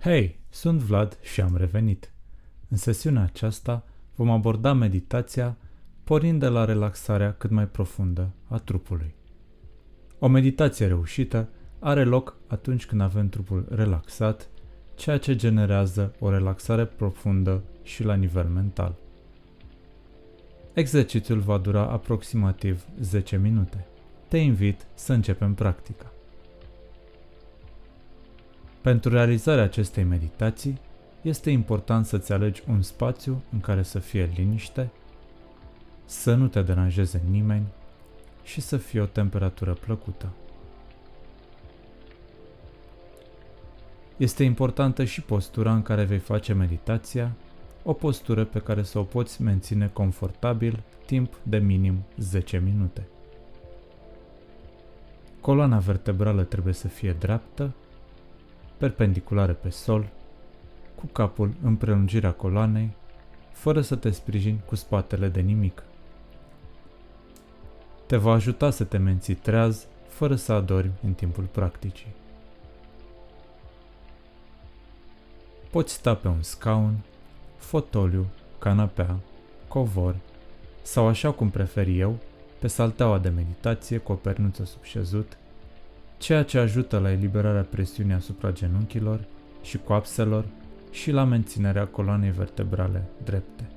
[0.00, 2.12] Hei, sunt Vlad și am revenit.
[2.68, 3.84] În sesiunea aceasta
[4.14, 5.56] vom aborda meditația
[6.04, 9.14] pornind de la relaxarea cât mai profundă a trupului.
[10.18, 11.48] O meditație reușită
[11.78, 14.48] are loc atunci când avem trupul relaxat,
[14.94, 18.94] ceea ce generează o relaxare profundă și la nivel mental.
[20.72, 23.86] Exercițiul va dura aproximativ 10 minute.
[24.28, 26.12] Te invit să începem practica.
[28.80, 30.78] Pentru realizarea acestei meditații,
[31.22, 34.90] este important să-ți alegi un spațiu în care să fie liniște,
[36.04, 37.66] să nu te deranjeze nimeni
[38.42, 40.28] și să fie o temperatură plăcută.
[44.16, 47.32] Este importantă și postura în care vei face meditația,
[47.82, 53.06] o postură pe care să o poți menține confortabil timp de minim 10 minute.
[55.40, 57.72] Coloana vertebrală trebuie să fie dreaptă
[58.78, 60.08] perpendiculare pe sol,
[60.94, 62.90] cu capul în prelungirea coloanei,
[63.52, 65.82] fără să te sprijini cu spatele de nimic.
[68.06, 72.14] Te va ajuta să te menții treaz, fără să adormi în timpul practicii.
[75.70, 76.98] Poți sta pe un scaun,
[77.56, 78.26] fotoliu,
[78.58, 79.16] canapea,
[79.68, 80.16] covor
[80.82, 82.18] sau așa cum preferi eu,
[82.58, 85.36] pe salteaua de meditație cu o pernuță sub șezut
[86.18, 89.24] ceea ce ajută la eliberarea presiunii asupra genunchilor
[89.62, 90.44] și coapselor
[90.90, 93.68] și la menținerea coloanei vertebrale drepte.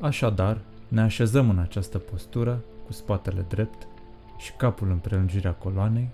[0.00, 3.86] Așadar, ne așezăm în această postură cu spatele drept
[4.38, 6.08] și capul în prelungirea coloanei,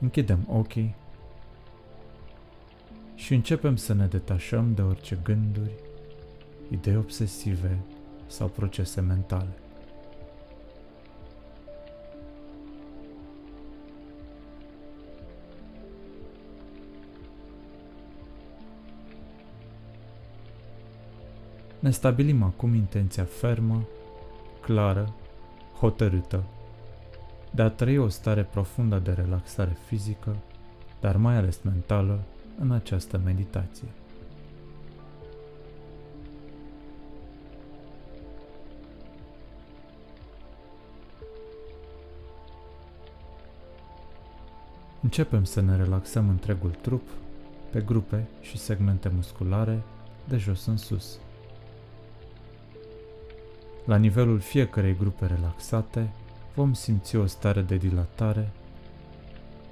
[0.00, 0.94] închidem ochii
[3.14, 5.72] și începem să ne detașăm de orice gânduri,
[6.70, 7.78] idei obsesive
[8.26, 9.65] sau procese mentale.
[21.78, 23.82] Ne stabilim acum intenția fermă,
[24.60, 25.14] clară,
[25.78, 26.42] hotărâtă,
[27.50, 30.36] de a trăi o stare profundă de relaxare fizică,
[31.00, 32.20] dar mai ales mentală,
[32.58, 33.88] în această meditație.
[45.02, 47.08] Începem să ne relaxăm întregul trup
[47.70, 49.82] pe grupe și segmente musculare
[50.28, 51.18] de jos în sus.
[53.86, 56.10] La nivelul fiecarei grupe relaxate,
[56.54, 58.50] vom simți o stare de dilatare,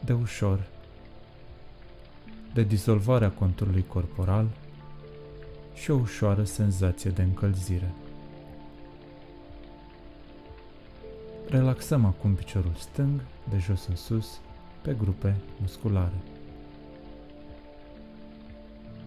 [0.04, 0.66] de ușor,
[2.52, 4.46] de dizolvare a conturului corporal
[5.74, 7.94] și o ușoară senzație de încălzire.
[11.48, 13.20] Relaxăm acum piciorul stâng,
[13.50, 14.40] de jos în sus,
[14.82, 16.16] pe grupe musculare.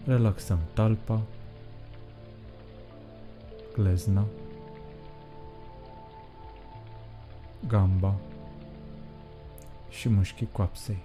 [0.04, 1.22] Relaxăm talpa,
[3.74, 4.24] glezna,
[7.66, 8.14] gamba
[9.88, 10.98] și mușchii coapsei.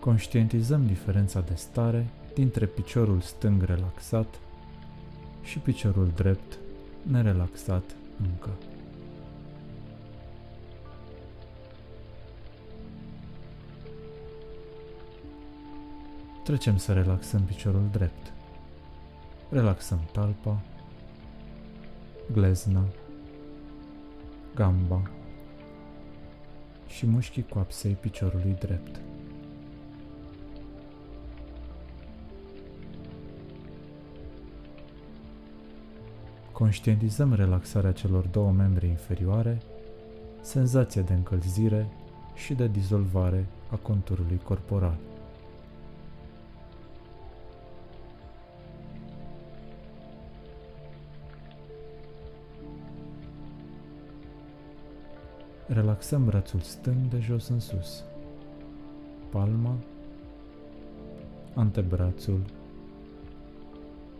[0.00, 4.40] Conștientizăm diferența de stare dintre piciorul stâng relaxat
[5.42, 6.58] și piciorul drept
[7.02, 7.84] nerelaxat
[8.20, 8.50] încă.
[16.48, 18.32] Trecem să relaxăm piciorul drept.
[19.50, 20.60] Relaxăm talpa,
[22.32, 22.84] glezna,
[24.54, 25.10] gamba
[26.86, 29.00] și mușchii coapsei piciorului drept.
[36.52, 39.60] Conștientizăm relaxarea celor două membre inferioare,
[40.40, 41.88] senzația de încălzire
[42.34, 44.98] și de dizolvare a conturului corporal.
[55.68, 58.04] Relaxăm brațul stâng de jos în sus,
[59.30, 59.74] palma,
[61.54, 62.40] antebrațul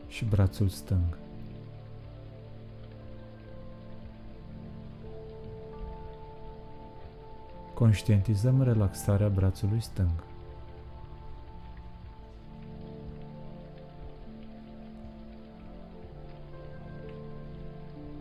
[0.09, 1.19] și brațul stâng.
[7.75, 10.28] Conștientizăm relaxarea brațului stâng.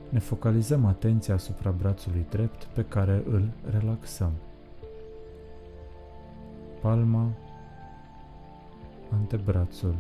[0.10, 4.32] ne focalizăm atenția asupra brațului drept pe care îl relaxăm.
[6.82, 7.30] Palma,
[9.12, 9.96] antebrațul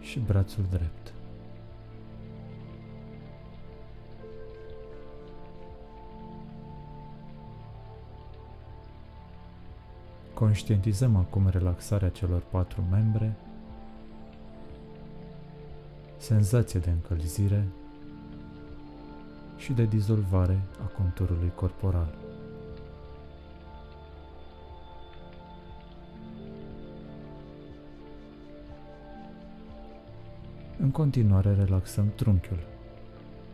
[0.00, 1.12] și brațul drept.
[10.34, 13.36] Conștientizăm acum relaxarea celor patru membre,
[16.16, 17.66] senzație de încălzire,
[19.64, 22.14] și de dizolvare a conturului corporal.
[30.78, 32.66] În continuare relaxăm trunchiul.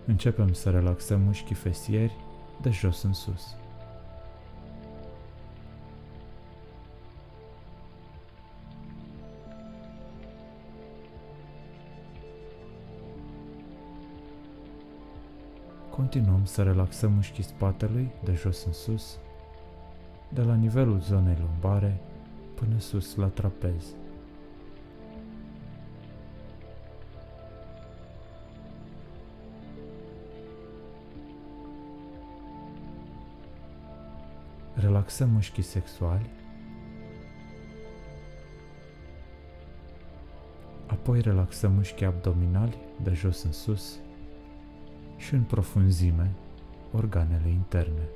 [0.06, 2.16] Începem să relaxăm mușchii fesieri
[2.62, 3.56] de jos în sus.
[15.90, 19.18] Continuăm să relaxăm mușchii spatelui de jos în sus,
[20.28, 22.00] de la nivelul zonei lombare
[22.54, 23.84] până sus la trapez.
[34.74, 36.30] Relaxăm mușchii sexuali,
[40.86, 43.98] apoi relaxăm mușchii abdominali de jos în sus
[45.20, 46.30] și în profunzime
[46.92, 48.08] organele interne.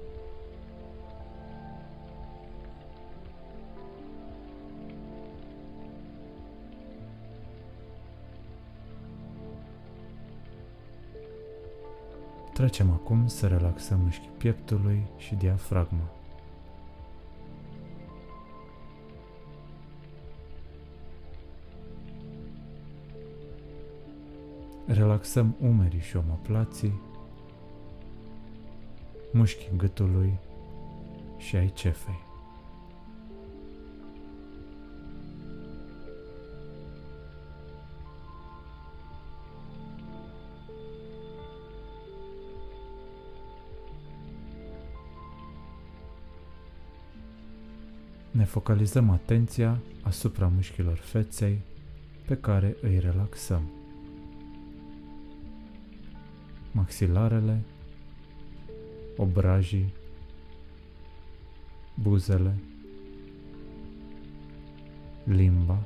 [12.52, 16.23] Trecem acum să relaxăm mușchii pieptului și diafragma.
[24.86, 27.00] Relaxăm umerii și șomoplații,
[29.32, 30.38] mușchii gâtului
[31.36, 32.22] și ai cefei.
[48.30, 51.60] Ne focalizăm atenția asupra mușchilor feței
[52.26, 53.83] pe care îi relaxăm
[56.74, 57.60] maxilarele,
[59.16, 59.92] obrajii,
[61.94, 62.54] buzele,
[65.24, 65.78] limba,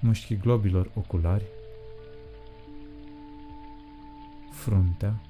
[0.00, 1.44] mușchii globilor oculari,
[4.50, 5.20] fruntea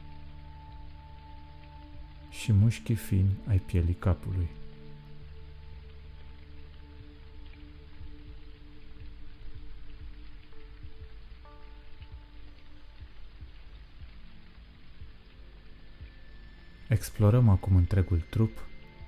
[2.30, 4.48] și mușchii fini ai pielii capului.
[16.90, 18.58] Explorăm acum întregul trup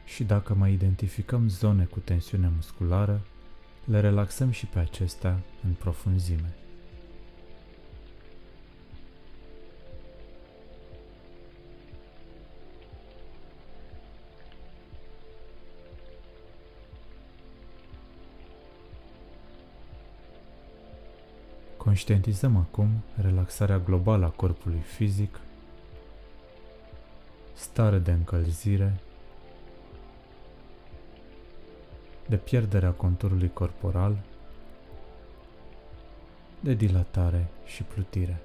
[0.04, 3.20] și dacă mai identificăm zone cu tensiune musculară,
[3.84, 6.54] le relaxăm și pe acestea în profunzime.
[21.76, 25.40] Conștientizăm acum relaxarea globală a corpului fizic
[27.62, 29.00] stare de încălzire,
[32.28, 34.16] de pierderea conturului corporal,
[36.60, 38.40] de dilatare și plutire.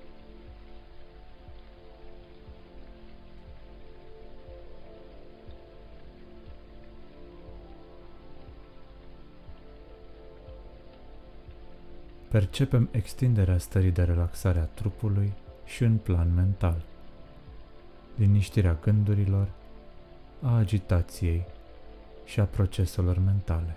[12.29, 15.33] Percepem extinderea stării de relaxare a trupului
[15.65, 16.85] și în plan mental
[18.17, 19.47] liniștirea gândurilor,
[20.41, 21.45] a agitației
[22.25, 23.75] și a proceselor mentale.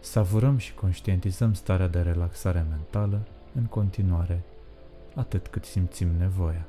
[0.00, 3.20] Savurăm și conștientizăm starea de relaxare mentală
[3.54, 4.42] în continuare,
[5.14, 6.66] atât cât simțim nevoia.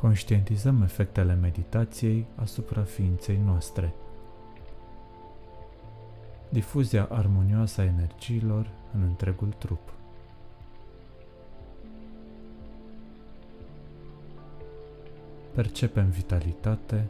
[0.00, 3.94] Conștientizăm efectele meditației asupra ființei noastre.
[6.48, 9.92] Difuzia armonioasă a energiilor în întregul trup.
[15.54, 17.06] Percepem vitalitate,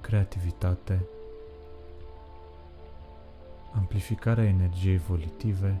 [0.00, 1.02] creativitate
[3.74, 5.80] amplificarea energiei volitive,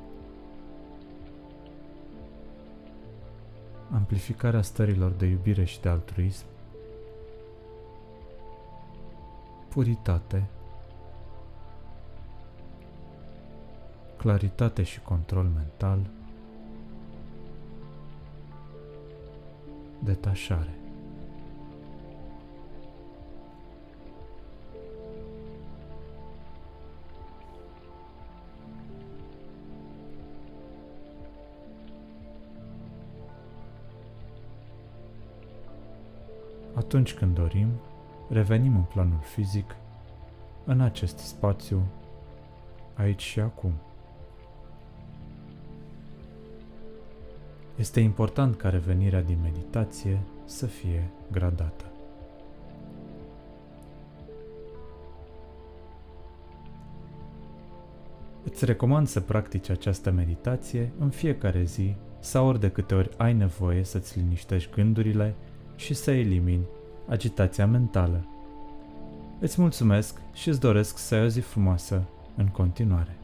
[3.92, 6.44] amplificarea stărilor de iubire și de altruism,
[9.68, 10.46] puritate,
[14.16, 15.98] claritate și control mental,
[20.04, 20.74] detașare.
[36.80, 37.68] Atunci când dorim,
[38.28, 39.76] revenim în planul fizic,
[40.64, 41.82] în acest spațiu,
[42.94, 43.72] aici și acum.
[47.76, 51.84] Este important ca revenirea din meditație să fie gradată.
[58.44, 63.32] Îți recomand să practici această meditație în fiecare zi sau ori de câte ori ai
[63.32, 65.34] nevoie să-ți liniștești gândurile
[65.80, 66.64] și să elimini
[67.08, 68.24] agitația mentală.
[69.38, 72.02] Îți mulțumesc și îți doresc să ai o zi frumoasă
[72.36, 73.19] în continuare.